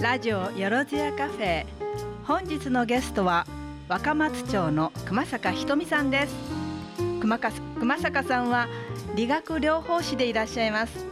[0.00, 1.66] ラジオよろずやカフェ。
[2.24, 3.46] 本日のゲストは
[3.88, 6.34] 若松町の熊坂ひとみさんです。
[7.20, 8.68] 熊か熊坂さんは
[9.14, 11.06] 理学療法士でいらっしゃいます。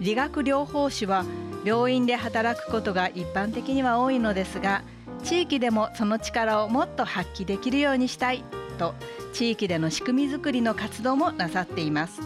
[0.00, 1.24] 理学療法士は
[1.64, 4.82] 病院で働くことが一般的には多いのですが
[5.22, 8.44] 地域でもその力をもっと発揮できるようにしたい。
[8.82, 8.94] と
[9.32, 12.20] 地域での仕組みづくりの活動もなさっています。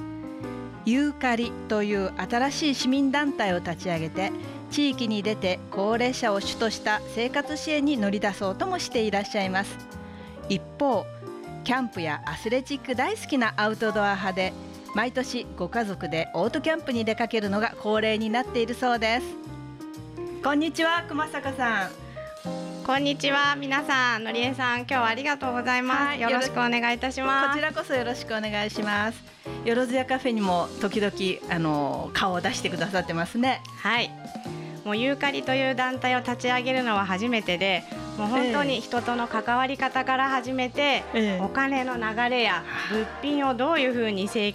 [0.86, 4.30] ユーカリという新しい市民団体を立ち上げて
[4.70, 9.76] 地域に出て高齢者を主とした生活支援に乗り出そうともしていらっしゃいます。
[10.48, 11.04] 一方
[11.64, 14.52] キャンプやアスレチック大好きなアウトドア派で
[14.94, 19.26] 毎年ご家族でオートキャンプに出かけるのが恒例になっているそうです。
[20.42, 22.05] こんにちは熊坂さん。
[22.86, 23.56] こんにちは。
[23.56, 27.48] 皆さんのりえさん今日はありがとうございます、はい、よろしくお願いいたします。
[27.48, 29.20] こちらこそよろしくお願いします。
[29.64, 33.60] よろずやカフェにも時々あの顔を出してくださってますね。
[33.82, 34.10] はい
[34.86, 37.82] もうユーカリという団体を立ち上げるのは初めてで
[38.16, 44.52] もう本当に人との関わり方から始めて、えー、お金の流れや物品をどういうふうに請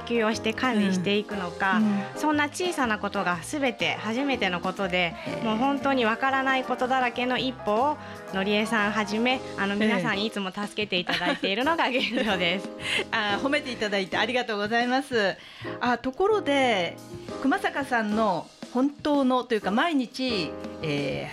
[0.00, 7.96] 求をして管理していくのか、うんうん、そんな小さなことがすべて初めてのことで、えー、もう本当にわからないことだらけの一歩を
[8.32, 12.68] のりえさんはじめあの皆さんにいつも助けていただいているのが現状です。
[13.10, 15.36] あ褒めていただいてありがとうございます。
[15.80, 16.96] あところで
[17.42, 20.50] 熊坂さんの本当のというか毎日、
[20.82, 21.30] え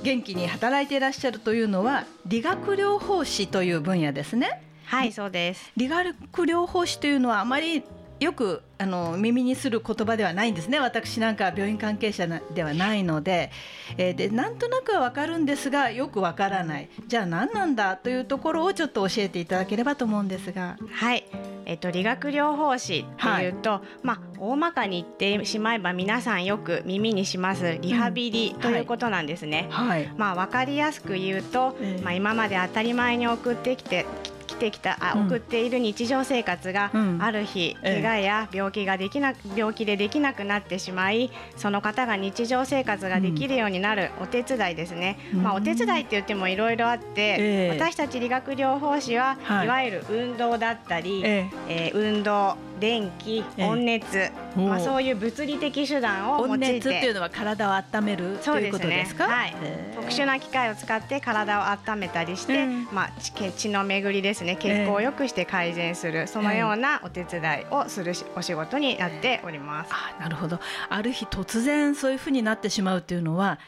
[0.00, 4.62] ー、元気に働いていらっしゃるというのは理学療法士という分野ですね。
[4.84, 5.72] はいそうです。
[5.76, 7.82] 理学療法士というのはあまり
[8.20, 10.78] よくあの耳にする言葉ではないんですね。
[10.78, 13.50] 私なんか病院関係者ではないので,、
[13.98, 16.88] えー、でなんとなくは分かるんですがよく分からない。
[17.08, 20.76] じゃあ何なんだというところをちょっと教えていただければと思うんですが。
[20.92, 21.24] はい
[21.66, 29.66] えっと、理学療法士っていうと、はい、まあ、大まかに言ってしまえば皆さんよく耳にしますリハビリということなんですね。
[29.70, 51.90] うんはい、まあ、分かりやすく言うと、まあ、今まで当たり前に送ってきてきてきたあ、送っている日常生活が、ある日、怪我や病気ができな病気でできなくなってしまいその方が日常生活ができるようになるお手伝いですね、まあ、お手伝いって言ってもいろいろあって、私たち理学療法士は、い、わゆる運動だったり、ええ。
[51.94, 56.66] 運動電気、温熱、まあ、そういう物理的手段を用いて。
[56.66, 59.54] 温熱っていうのは体を温めるということですか、はい、
[59.94, 64.56] 特殊な機械を使って体を温めたりして、まあ、血の巡りですね。
[64.56, 69.90] 血行を良くして改善する、そのようなお手伝いをするお仕事になっております。
[69.90, 70.60] あなるほど。
[70.90, 73.58] ある日突然そういうふうになってしまうっていうのは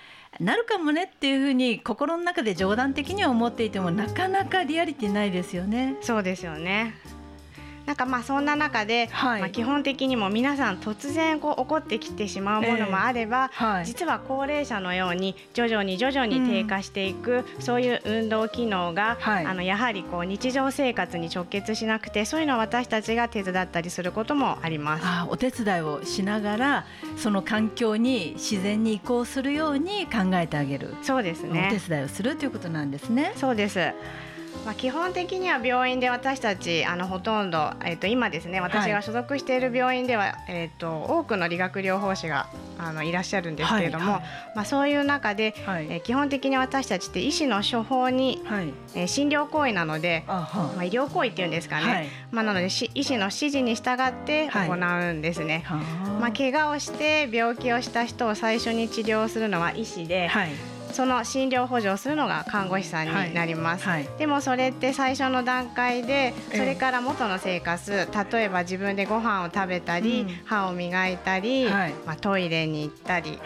[0.41, 5.97] なるかもねっていうふうに心の中で冗談的には思っていてもなかなかリアリティないですよね。
[6.03, 6.94] そうですよね
[7.87, 25.03] なんかまあそんな中で、はい、まあ基本的にも皆さん突然こう起こってきてしまうものもあれば、えーはい、実は高齢者のように徐々に徐々に低下していく、うん、そういう運動機能が、はい、あのやはりこう日常生活に直結しなくてそういうのを私たちが手伝ったりすることもあります。
[25.05, 26.87] あお手伝いをしながら
[27.17, 30.95] その環境に自然に移行するように考えてあげる。
[31.03, 31.69] そうですね。
[31.73, 33.33] お手伝いをするということなんですね。
[33.37, 33.93] そうです
[34.65, 44.15] まあ、基本的には病院で私たちあのほとんど、えー、と今ですね私が所属している病院では、はい、えーと、多くの理学療法士があのいらっしゃるんですけれども、はい。
[44.15, 44.22] はい、
[44.56, 55.65] まあ、そういう中で、はい、えー、基本的に私たちって医師の処方に、はい、えー、診療行為なのでまあ、医療行為っていうんですかね、まあ、なので医師の指示に従って行うんですね。
[56.21, 60.31] まあ、怪我をして病気をした人を最初に治療するのは医師で、
[60.97, 64.07] その診療補助をするのが看護師さんになります、はい。
[64.07, 73.39] はい、でもそれって最初の段階でそれから元の生活、例えば自分でご飯を食べたり、うん、歯を磨いたり、はい、まあ、トイレに行ったり、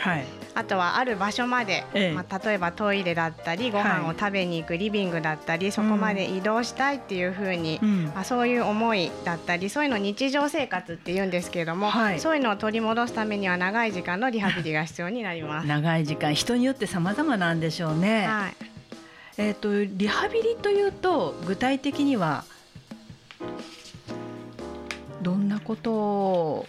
[0.54, 15.66] あとはある場所まで、ええ、まあ、例えばトイレだったりご飯を食べに行くリビングだったり、そこまで移動したいっていうふうに、ん、まあ、そういう思いだったりそういうの日常生活って言うんですけれども、はい、そういうのを取り戻すためには長い時間のリハビリが必要になります。
[15.68, 18.26] 長い時間人によって様々なんでしょうね。
[18.26, 18.56] はい、
[19.38, 22.44] えっ、ー、とリハビリというと具体的には
[25.22, 26.66] どんなことを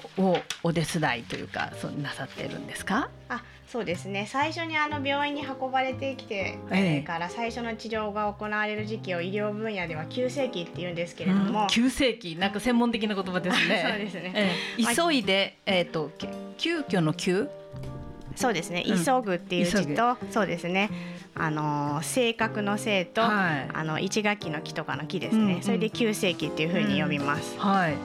[0.64, 3.10] お手伝いというかそうなさっているんですか？
[3.30, 4.28] あそうですね。
[4.30, 6.58] 最初にあの病院に運ばれてきて
[7.06, 12.36] から最初の治療が行われる時期を医療分野では急性期っていうんですけれども、うん、急性期。
[12.36, 13.84] なんか専門的な言葉ですね。
[13.90, 16.12] そうですね、ええ、急いで、えーと、
[16.58, 17.48] 急遽の急？
[18.36, 20.90] そうですね、急ぐっていう字と、そうですね。
[21.36, 27.56] あの性格の性と、はい、あの一学期の木とかの木ですね、うんうん、それで急性期っていうふうに読みます。
[27.56, 27.96] うん、はい。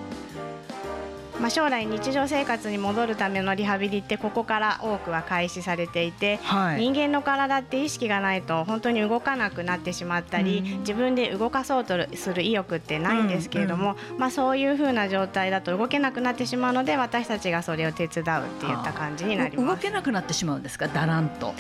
[1.41, 14.15] まあ、将来日常生活に戻るためのリハビリってここから多くは開始されていて、はい、人間の体って意識がないと本当に動かなくなってしまったり、うん、自分で動かそうとする意欲ってないんですけれども、うん。
[14.15, 19.77] うん、まあ、そういうふうな状態だと動けなくなってしまうので私たちがそれを手伝うっていった感じになります。
[19.77, 20.89] 動けなくなってしまうんですか？
[20.89, 21.55] だらんと。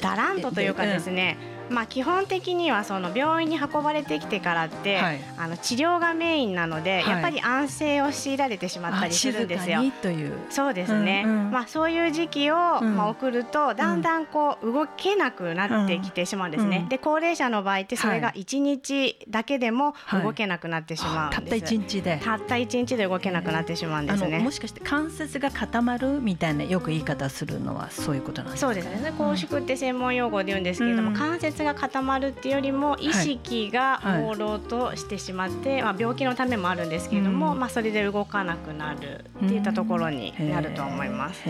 [0.00, 1.36] だらんとというかですね、
[1.70, 9.80] まあ、基本的にはその病院に運ばれてきてからって、はい、あの治療がメインなので、はい、やっぱり安静を強いられてしまったりするんですよ。
[10.02, 10.32] という。
[10.50, 16.78] そうですね、うんうん、まあ、そういう時期を、まあ、送るとだんだんこう動けなくなってきてしまうんですね。
[16.78, 22.20] うん、で高齢者の場合ってそれが1日だけでも動けなくなってしまうんです、たった1日で。
[22.22, 24.38] たった1日で動けなくなってしまうんですね。
[24.38, 29.12] もしかして関節が固まるみたいなよく言い方するのはそういうことなんですか、そうですね。
[29.16, 41.44] 拘縮って専門用語で言うんですけれども、関節が固まるっていうよりも意識が朦朧としてしまって、まあ、病気のためもあるんですけれども、まあ、それで動かなくなるっていったところになると思います。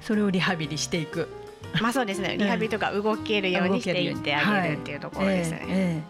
[0.00, 1.28] それをリハビリしていく。
[1.82, 2.36] まあそうですね。
[2.38, 5.60] リハビリとか動けるようにしていってあげるっていうところですね。
[5.68, 6.02] え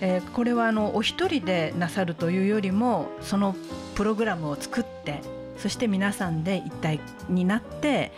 [0.00, 3.56] えー、これはあのお一人でなさるというよりもその
[3.94, 5.20] プログラムを作って
[5.56, 8.12] そして皆さんで一体になって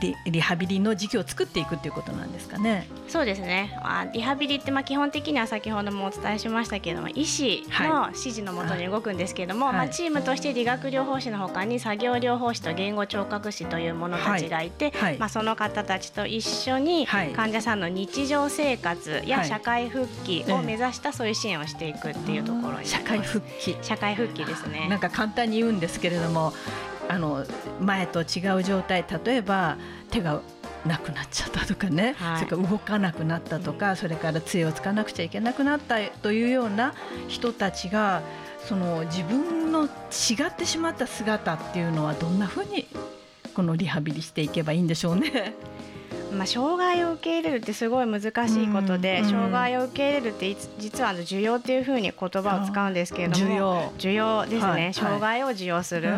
[0.00, 2.86] リリハビリの時期を作っていくということなんですかね。
[3.08, 3.78] そうですね。
[3.82, 23.76] あリハビリってまあ基本的には先ほどもお伝えしましたけれども医師の指示のもとに動くんですけれども、はい、まあチームとして理学療法士のほかに作業療法士と言語聴覚士という者たちがいて、はい、まあその方たちと一緒に患者さんの日常生活や社会復帰を目指したそういう支援をしていくっていうところに社会復帰。
[23.80, 24.86] 社会復帰ですね。
[24.88, 26.52] なんか簡単に言うんですけれども、
[27.08, 27.44] あの
[27.80, 29.76] 前と違う状態例えば
[30.10, 30.40] 手が
[30.86, 36.94] なくなっちゃったとかね、はい、それから動かなくなったとか、それから杖をつかなくちゃいけなくなったというような
[37.26, 38.22] 人たちが
[38.60, 39.88] その自分の違
[40.48, 42.86] ってしまった姿っていうのはどんなふうに
[43.54, 45.54] このリハビリしていけばいいんでしょうね。
[46.32, 49.28] まあ、障害を受け入れるってすごい難しいことで、うん。
[49.28, 56.10] 障害を受け入れるって実は需要っていうふうに言葉を使うんですけれども需要ですね、はい、障害を受容する、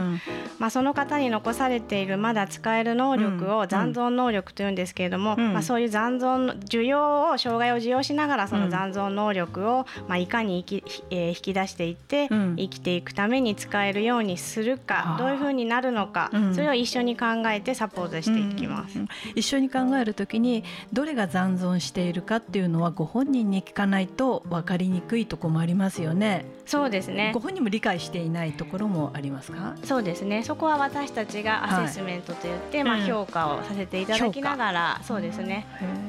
[0.59, 18.99] まあ、その方に残されているまだ使える能力を残存能力というんですけれども、まあ、そういう残存需要を障害を受容しながらその残存能力を、まあ、いかに生き、えー、引き出していって、生きていくために使えるようにするかどういうふうになるのか、それを一緒に考えてサポートしていきます。
[19.35, 26.45] 一緒に考える時にどれが残存しているかっていうのはご本人に聞かないと分かりにくいところもありますよね。
[26.67, 27.33] そうですね。
[27.35, 29.77] ご本人も理解していないところもありますか？
[29.85, 30.43] そうですね。
[30.43, 35.67] そこは私たちがアセスメントといって、はい、まあ評価をさせていただきながら、うん、そうですね。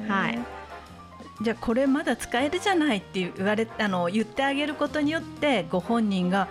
[0.07, 0.39] はい。
[1.41, 6.47] じゃあこれまだ使えるじゃないって言われあの言ってあげることによってご本人が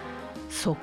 [0.51, 0.83] そうか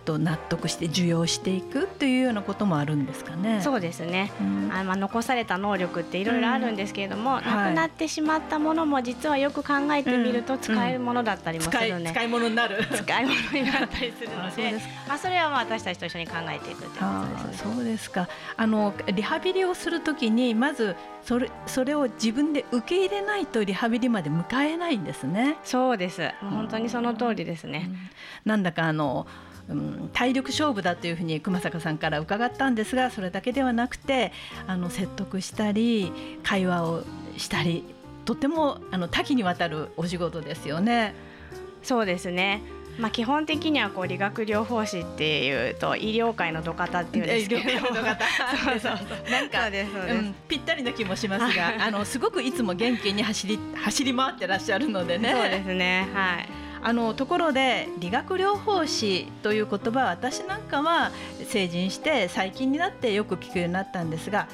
[0.00, 3.60] と納得して受容していくというようなこともあるんですかね。
[3.62, 4.32] そうですね。
[4.40, 14.72] うん、あまあ残された能力っていろいろあるんですけれども、うん、なくなってしまったものも実はよく考えてみると使えるものだったりもするので、使い物になる使い物になったりするので、
[15.06, 16.98] まあそれはまあ私たちと一緒に考えていくというこ
[17.36, 18.28] とです、ね、そうですか。
[18.56, 25.58] あのリハビリをするときにまずそれそれを自分で受け入れないとリハビリまで迎えないんですね。
[25.64, 26.30] そうです。
[26.40, 27.88] 本当にその通りですね。
[27.88, 27.98] うん、
[28.44, 29.26] なんだかあの。
[29.68, 34.32] うん、体力勝負だというふうに熊坂さんから伺ったんですがそれだけではなくて
[34.66, 36.12] あの説得したり
[36.42, 37.02] 会話を
[37.36, 37.84] したり
[38.24, 41.14] とてもあの多岐にわたるお仕事ですよね。
[41.82, 42.62] そうですね。
[42.98, 47.62] まあ、基本的にはこう理学療法士っていうと医療界の土方っていうんですけど。
[47.64, 48.92] そうそう
[49.30, 55.32] なんか、うん、ぴったりな気もしますが あのすごくいつも元気に走り走り回ってらっしゃるのでね。
[55.32, 56.08] そうですね。
[56.12, 61.10] はいあのところで理学療法士という言葉は私なんかは
[61.46, 64.48] 成人して最近になってよく聞くようになったんですが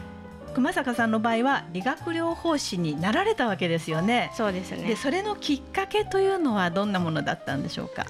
[0.54, 4.32] 熊坂さんの場合は理学療法士になられたわけですよね。
[4.34, 8.06] そうですねでそれのきっかけというのはどんなものだったんでしょうか？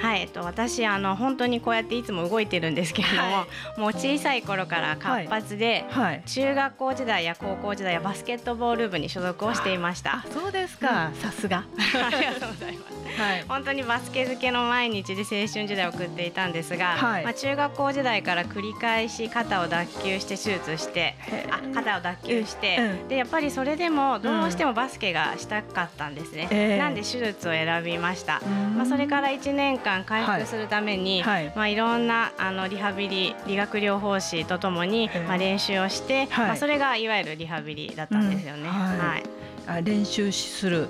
[0.00, 10.24] はい、えっと、私あの本当にこうやっていつも動いてるんですけれども、はい、もう小さい頃から活発で、はい、中学校時代や高校時代やバスケットボール部に所属をしていました。
[10.32, 11.64] そうですか、さすが。
[11.94, 21.14] ありがとうございます、はい、本当にバスケ漬けの毎日で青春時代を送っていたんですが、はい、まあ、中学校時代から繰り返し肩を脱臼して手術して
[21.50, 28.40] あ肩を脱臼して、うん、でやっぱりそれでもどうしてもバスケがしたかったんですね、うん、なんで手術を選びました、
[28.76, 38.62] まあ、それから1年間回復するために、はい、まあ、いろんなあのリハビリ理学療法士とともに、まあ、練習をして、はい、まあ、それがいわゆるリハビリだったんですよね。
[38.62, 39.22] うん、はい、
[39.66, 40.88] あ練習する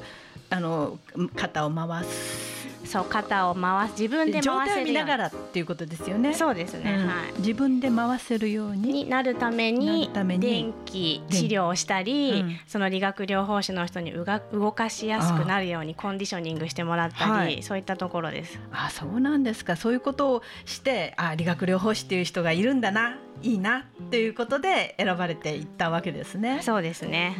[0.50, 0.98] あの
[1.36, 2.49] 肩を回す
[2.90, 6.34] そう肩を回す自分で回せる見ながらっていうことですよね。
[6.34, 7.32] そうですね、うん、はい。
[7.38, 18.58] 自分で回せるようになるために電気治療をしたり、うん、その理学療法士の人にうが動かしやすくなるようにコンディショニングしてもらったり、はい、そういったところです。
[18.72, 19.76] あ、そうなんですか。
[19.76, 26.58] そういうことをしてあ理学療法士っていう人がいるんだないいなっていうことで選ばれていったわけですね。
[26.62, 27.36] そうですね。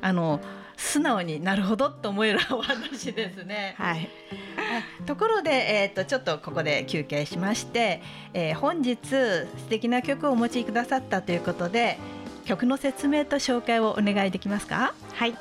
[0.00, 0.40] あの
[0.78, 3.74] 素直になるほどと思えるお話ですね。
[3.76, 4.08] はい。
[5.06, 8.00] ところで、えっ、ー、とちょっとここで休憩しまして、
[8.32, 11.98] えー、本日素敵な曲をお持ちくださったということで
[12.44, 14.94] 曲の説明と紹介をお願いできますか？
[15.14, 15.36] はい。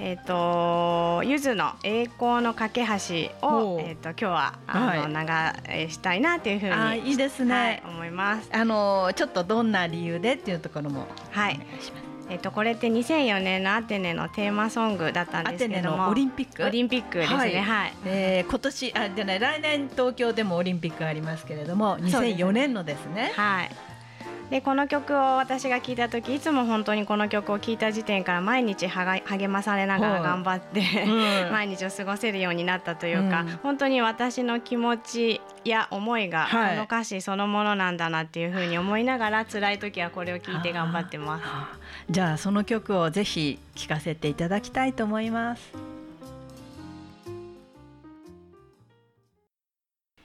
[0.00, 8.50] えっ、ー、とゆずの栄光の架け橋をえっ、ー、と今日はあの、はい、流したいなというふうにいいですね、はい、思います。
[8.52, 11.58] あのちょっとどんな理由でっていうところもはい。
[12.30, 16.10] えっと、これって2004年のアテネのテーマソングだったんですけども。
[16.10, 16.64] オリンピック？
[16.64, 17.38] オリンピックですね。
[17.38, 23.32] はい、はい、えー、今年あじゃない来年東京でもオリンピックありますけれども2004年のですね。
[23.34, 23.70] はい
[24.50, 41.44] でこの曲を私が聴いた時いつも本当にこの曲を聴いた時点から毎日励まされながら頑張ってうん、 毎日を過ごせるようになったというか、うん、本当に私の気持ちや思いがこの歌詞そのものなんだなっていうふうに思いながら辛い時はこれを聴いて頑張ってます。
[42.10, 45.97] じゃあその曲をぜひ聴かせていただきたいと思います。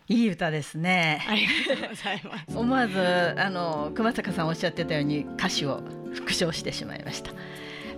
[0.07, 1.25] いい歌ですね。
[1.29, 2.57] ありがとうございます。
[2.57, 3.00] 思わず
[3.39, 5.81] あの熊坂さんおっしゃってたように歌詞を
[6.13, 7.31] 復唱してしまいました。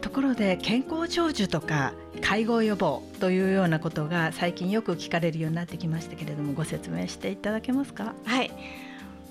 [0.01, 8.13] ところで健康長寿とか介護予防というようなことが最近よく聞かれるようになってきましたけれどもご説明していただけますか？
[8.23, 8.51] はい。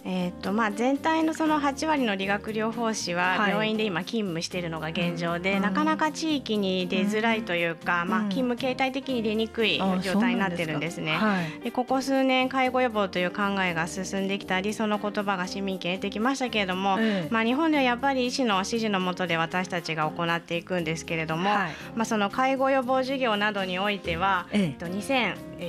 [0.07, 11.13] えーとまあ、全体のその8割の理学療法士は病院で今勤務しているのが現状で、はい、なかなか地域に出づらいというか、うん、まあ、勤務形態的に出にくい状態になってるんですね。
[11.13, 24.69] はい、でここ数年介護予防という考えが進んできたりその言葉が市民権得てきましたけれども、えまあ、日本ではやっぱり医師の指示のもとで私たちが行っていくんですけれども、はい、まあ、その介護予防事業などにおいては、ええ。
[24.69, 24.87] っと、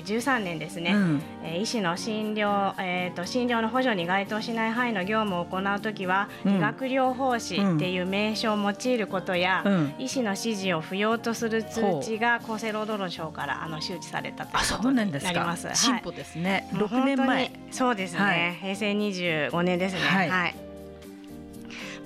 [0.04, 1.22] 2013年ですね、うん、
[1.62, 15.70] 医師の診療、えー、と診療の補助に該当しない範囲の業務を行うときは、うん、理学療法士っていう名称を用いることや、うん、医師の指示を不要とする通知が厚生労働省からあの周知されたということになります。
[15.76, 16.68] 進歩ですね。
[16.74, 17.52] はい、6年前。
[17.72, 18.20] そうですね。
[18.20, 20.00] はい、平成25年ですね。
[20.00, 20.65] はい、はい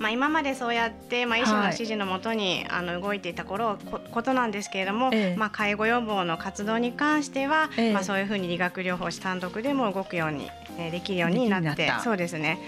[0.00, 12.58] まあ、今までそうやって、まあ、医師の指示のもとに、あの動いていた頃こことなんですけれども、ええ、まあ、介護予防の活動に関しては、え、まあ、そういうふうに理学療法士単独でも動くように、えー、できるようになってそうですね。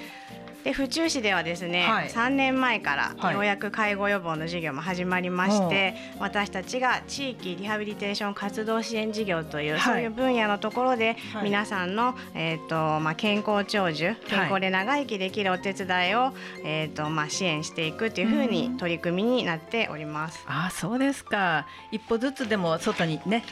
[0.65, 16.33] で府中市ではですね、はい、3年前からようやく介護予防の授業も始まりまして、はい、私たちが地域リハビリテーション活動支援事業という、はい、そういう分野のところで、皆さんの、えーとまあ、健康長寿健康で長生きできるお手伝いを、
[16.65, 20.45] えーとまあ、支援していくというふうに取り組みになっております。
[20.47, 21.67] あそうですか。
[21.91, 23.45] 一歩ずつでも外にね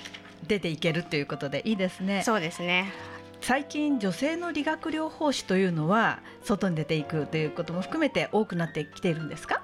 [0.46, 2.22] 出ていけるということでいいですね。
[2.24, 2.92] そうですね。
[3.40, 9.62] 最近女性の理学療法士というのは外に出ていくということも含めて多くなってきているんですか？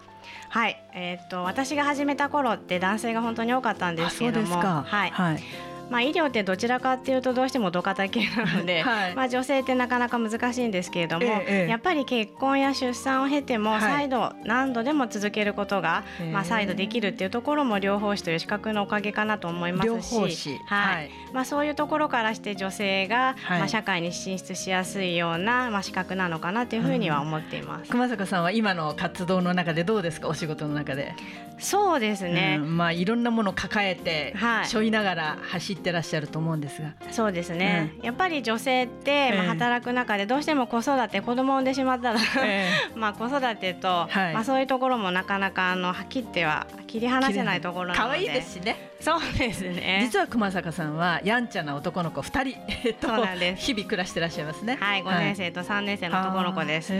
[0.48, 5.42] はい、えー、っと私が始めた頃って男性が本当に多かったんですけれども、はい、はい
[5.90, 21.10] まあ、医療ってどちらかっていうとどうしても土方系なので、 はい、まあ、女性ってなかなか難しいんですけれども、ええ、やっぱり結婚や出産を経ても再度何度でも続けることが、はい、まあ、再度できるっていうところも療法士という資格のおかげかなと思いますしはい。
[21.32, 30.28] まあ、そういうところからして女性が、まあ、社会に進出しやすいような、まあ、資格なのかなというふうには思っています、うん、熊坂さんは今の活動の中でどうですか？
[30.28, 31.14] お仕事の中で。
[31.58, 36.92] そうですね、うん、まあ、いろんなものを抱えて、はい、背負いながら走ってらっしゃると思うんですが。
[37.10, 42.20] そうですね、うん、やっぱり女性って、まあ、働く中でどうしても子育て子供を産んでしまったら
[42.94, 48.00] まあ子育てと、はい、まあ、そういうところもなかなかあの切っては切り離せないところなので。
[48.00, 50.00] 可愛いですしねそうですね。
[50.02, 52.56] 実は熊坂さんはやんちゃな男の子二人
[53.00, 53.08] と
[53.56, 54.76] 日々暮らしてらっしゃいますね。
[54.80, 56.92] はい五年生と三年生の男の子です、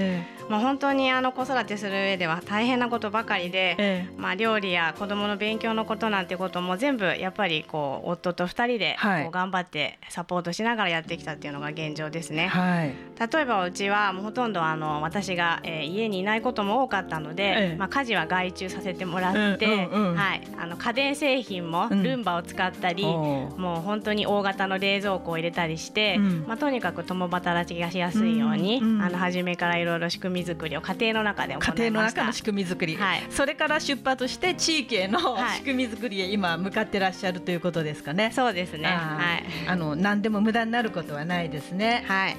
[0.49, 12.95] もう本当にあの子育てする上では大変なことばかりで、まあ料理や子供の勉強のことなんてことも全部やっぱりこう夫と二人でこう頑張ってサポートしながらやってきたっていうのが現状ですね、はい、
[13.33, 20.47] 例えばうちはもうほとんどあの私が、えー、家にいないことも多かったので、まあ家事は外注させてもらって、はい。
[20.59, 35.19] あの家電製品ものルンバを使ったり、うん、もう本当に大型の冷蔵庫を入れたりして、うん、まあ、とにかく共働きがしやすいように、うん、あの初めからいろいろ仕組み作りを家庭の中で行いました家庭の中の仕組み作り、はい、それから出発して地域への
[35.55, 38.31] 仕組み作りへ今向かってらっしゃるということですかね。
[38.35, 38.89] そうですね。
[38.89, 39.45] はい。
[39.69, 42.05] あの何でも無駄になることはないですね。
[42.07, 42.37] はい。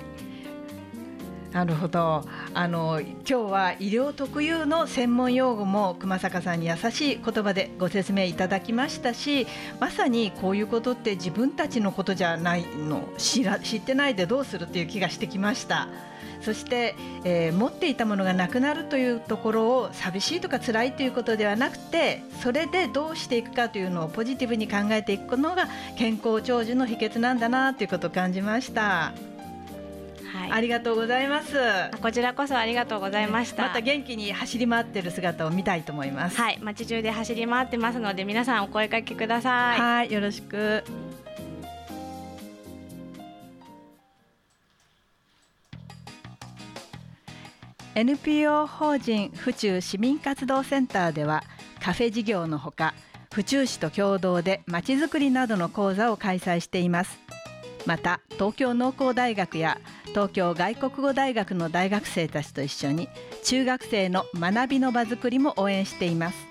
[1.58, 2.24] なるほど
[2.54, 9.48] あの今日は医療特有の専門用語も熊坂さんに優しい言葉でご説明いただきましたし
[9.80, 15.88] まさにこういうことって自分たちのことじゃないの知ら知ってないでどうするっていう気がしてきました。
[16.42, 29.37] そして、えー、持っていたものがなくなるというところを寂しいとか辛いということではなくてそれでどうしていくかというのをポジティブに考えていくのが健康長寿の秘訣なんだなということを感じました。
[30.48, 31.56] はい、ありがとうございます。
[32.02, 33.64] こちらこそありがとうございました。
[33.64, 36.38] また元気に走り回ってる姿を見たいと思います。
[36.38, 39.80] はい、街中で走り回ってますので、皆さんお声かけください。
[39.80, 40.84] はい、よろしく。
[47.96, 51.44] NPO 法人府中市民活動センターでは
[51.84, 52.94] カフェ事業のほか
[53.34, 57.18] 府中市と共同でまちづくりなどの講座を開催しています
[57.88, 63.08] また東京農工大学や東京外国語大学の大学生たちと一緒に
[63.46, 66.48] 中学生の学びの場づくりも応援しています、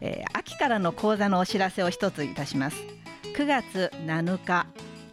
[0.00, 2.76] えー、秋からの講座のお知らせを一ついたします。
[3.36, 4.66] 9月7日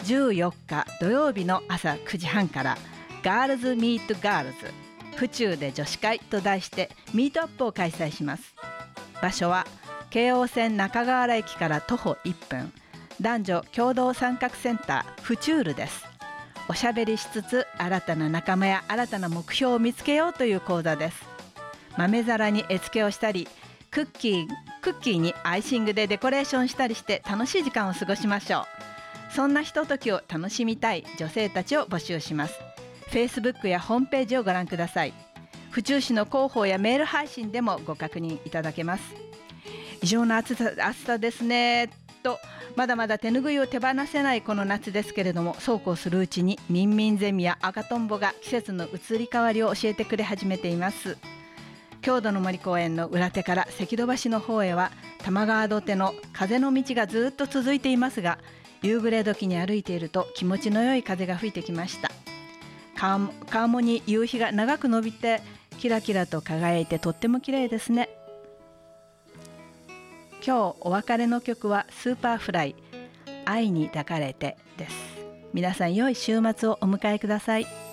[0.06, 2.78] 14日土曜日の朝9時半から
[3.24, 4.74] Girls Meet Girls
[5.16, 8.56] 府中で女子会と題してミートアップを開催します。
[9.22, 9.68] 場所は
[10.10, 12.74] 京王線中川原駅から徒歩1分。
[13.22, 16.06] 男女共同参画センターフチュールです。
[16.70, 21.24] おしゃべりしつつ新たな仲間や新たな目標を見つけようという講座です。
[21.98, 23.48] 豆皿に絵付けをしたり
[23.92, 24.48] クッキー
[24.82, 29.34] クッキーにアイシングでデコレーションしたりして楽しい時間を過ごしましょう。
[29.34, 32.54] そんなひとときを楽しみたい女性たちを募集します。
[33.10, 35.14] Facebook やホームページをご覧ください。
[35.72, 39.04] 府中市の広報やメール配信でもご確認いただけます。
[40.02, 41.90] 異常な暑さ暑さですね。
[42.30, 42.40] と
[42.76, 51.18] まだまだ手ぬぐいを手放せないこの夏ですけれどもそうこうするうちにミンミンゼミや赤とんぼが季節の移り変わりを教えてくれ始めています。
[52.02, 58.40] 郷土の森公園の裏手から関戸橋の方へは玉川土手の風の道がずっと続いていますが
[58.82, 62.12] 夕暮れ時に歩いていると気持ちの良い風が吹いてきました。
[62.96, 65.42] 川面に夕日が長く伸びて
[65.78, 68.10] キラキラと輝いてとっても綺麗ですね。
[70.46, 72.76] 今日お別れの曲は Superfly
[73.46, 74.96] 愛に抱かれてです。
[75.54, 77.89] 皆さん良い週末をお迎えください。